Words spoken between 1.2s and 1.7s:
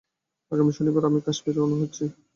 Kashmir